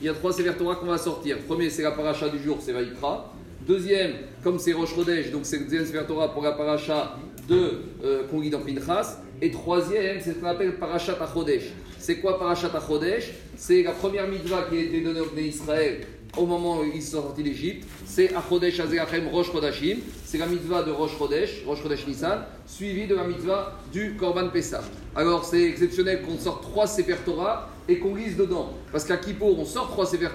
[0.00, 1.38] il y a trois Sefer Torah qu'on va sortir.
[1.38, 3.32] Premier, c'est la paracha du jour, c'est Vaïkra.
[3.66, 7.16] Deuxième, comme c'est Rosh Chodesh, donc c'est le deuxième Sefer Torah pour la paracha
[7.48, 9.18] de euh, dans Pinchas.
[9.40, 11.64] Et troisième, c'est ce qu'on appelle Parashat Achodesh.
[11.98, 16.06] C'est quoi Parashat Achodesh C'est la première mitzvah qui a été donnée au Israël
[16.36, 17.86] au moment où ils sont sortis d'Égypte.
[18.04, 19.98] C'est Achodesh Azerachem Rosh Chodashim.
[20.24, 24.48] C'est la mitzvah de Rosh Chodesh, Rosh Chodesh Nissan, suivie de la mitzvah du Korban
[24.48, 24.82] Pessah.
[25.14, 28.74] Alors c'est exceptionnel qu'on sorte trois Sefer Torah et qu'on lise dedans.
[28.92, 30.28] Parce qu'à Kippour, on sort trois Sefer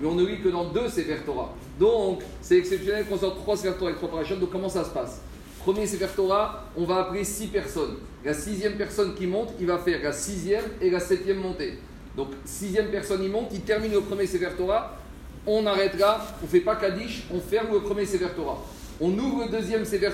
[0.00, 1.16] mais on ne lit que dans deux Sefer.
[1.78, 4.40] Donc c'est exceptionnel qu'on sorte trois Sefer Torah et trois parachutes.
[4.40, 5.20] Donc comment ça se passe?
[5.60, 6.06] Premier Sefer
[6.76, 7.96] on va appeler six personnes.
[8.24, 11.78] La sixième personne qui monte, il va faire la sixième et la septième montée.
[12.16, 14.48] Donc sixième personne, il monte, il termine le premier Sefer
[15.48, 18.26] on arrête là, on ne fait pas Kaddish, on ferme le premier Sefer.
[19.00, 20.10] On ouvre le deuxième Sefer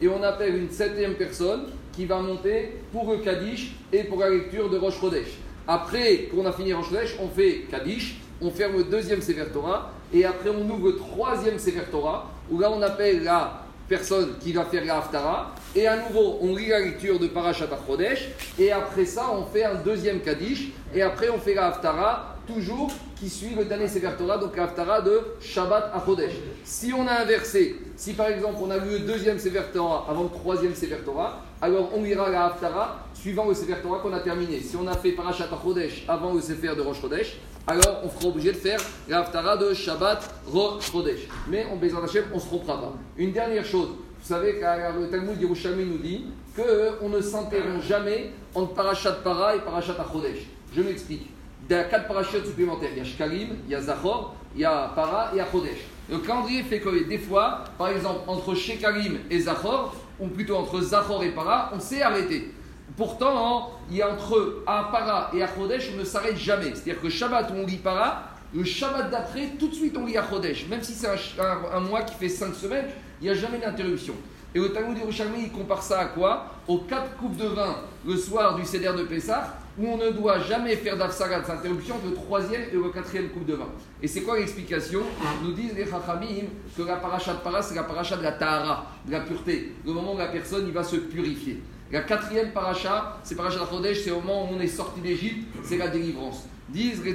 [0.00, 4.30] et on appelle une septième personne qui va monter pour le Kaddish et pour la
[4.30, 5.38] lecture de Rosh Chodesh.
[5.66, 9.90] Après qu'on a fini Rosh Chodesh, on fait Kaddish, on ferme le deuxième Sefer Torah
[10.12, 14.52] et après on ouvre le troisième Sefer Torah où là on appelle la personne qui
[14.52, 15.54] va faire la Haftara.
[15.74, 18.28] Et à nouveau, on lit la lecture de Parashat Achodesh.
[18.58, 20.68] Et après ça, on fait un deuxième Kaddish.
[20.94, 24.64] Et après, on fait la Haftara, toujours qui suit le dernier Sefer Torah, donc la
[24.64, 26.32] Haftara de Shabbat Achodesh.
[26.64, 30.24] Si on a inversé, si par exemple on a lu le deuxième Sefer Torah avant
[30.24, 34.20] le troisième Sefer Torah, alors on lira la Haftara suivant le Sefer Torah qu'on a
[34.20, 34.60] terminé.
[34.60, 38.28] Si on a fait Parashat Achodesh avant le Sefer de Rosh Chodesh, alors on sera
[38.28, 41.20] obligé de faire la Haftara de Shabbat Rosh Chodesh.
[41.48, 42.92] Mais on besoin d'Hachem, on se trompera pas.
[43.16, 48.30] Une dernière chose, vous savez que le Talmud d'Yerushalmi nous dit qu'on ne s'interrompt jamais
[48.54, 50.40] entre Parashat Para et Parashat Achodesh.
[50.76, 51.26] Je m'explique.
[51.70, 52.90] Il y a quatre parachutes supplémentaires.
[52.92, 55.78] Il y a Shkalim, il y a Zachor, il y a Para et Achodesh.
[56.10, 60.82] Le calendrier fait que des fois, par exemple, entre Shekalim et Zachor, ou plutôt entre
[60.82, 62.52] Zachor et Para, on s'est arrêté.
[62.96, 66.70] Pourtant, il y a entre Para et Achodesh, on ne s'arrête jamais.
[66.74, 70.68] C'est-à-dire que Shabbat, on lit Para, le Shabbat d'après, tout de suite, on lit Achodesh.
[70.68, 71.08] Même si c'est
[71.40, 72.86] un, mois qui fait cinq semaines,
[73.20, 74.14] il n'y a jamais d'interruption.
[74.54, 76.46] Et le Talmud Yerushalmi, il compare ça à quoi?
[76.68, 80.38] Aux quatre coupes de vin le soir du Seder de Pessah, où on ne doit
[80.38, 83.66] jamais faire d'afsarat, d'interruption, le troisième et le quatrième coupe de vin.
[84.00, 85.00] Et c'est quoi l'explication?
[85.42, 86.46] Nous disent les Chachamim
[86.76, 89.92] que la paracha de para, c'est la paracha de la tahara, de la pureté, le
[89.92, 91.60] moment où la personne il va se purifier.
[91.94, 95.76] La quatrième paracha, c'est paracha de c'est au moment où on est sorti d'Égypte, c'est
[95.76, 96.42] la délivrance.
[96.68, 97.14] Disent les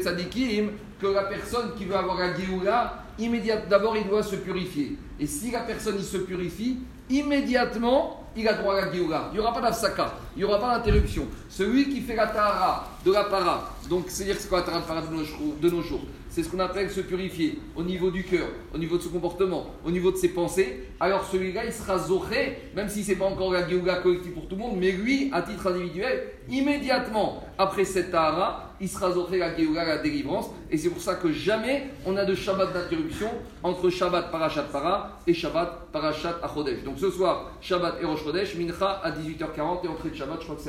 [1.01, 4.95] que la personne qui veut avoir la Géoula, immédiatement, d'abord il doit se purifier.
[5.19, 6.78] Et si la personne se purifie,
[7.09, 9.30] immédiatement il a droit à la Géoula.
[9.31, 11.28] Il n'y aura pas d'afsaka, il n'y aura pas d'interruption.
[11.50, 15.02] Celui qui fait la tahara de la para, donc c'est-à-dire c'est quoi la tahara
[15.62, 18.97] de nos jours c'est ce qu'on appelle se purifier au niveau du cœur, au niveau
[18.97, 20.88] de son comportement, au niveau de ses pensées.
[21.00, 24.47] Alors celui-là, il sera zoré, même si ce n'est pas encore la Géoula collective pour
[24.47, 29.40] tout le monde, mais lui, à titre individuel, immédiatement après cette tahara, il sera zoré
[29.40, 30.46] la Géoula, la délivrance.
[30.69, 33.29] Et c'est pour ça que jamais on a de Shabbat d'interruption
[33.63, 36.84] entre Shabbat Parashat Para et Shabbat Parashat Achodesh.
[36.84, 40.44] Donc ce soir, Shabbat et Rosh Chodesh, Mincha à 18h40 et entrée de Shabbat, je
[40.44, 40.68] crois que c'est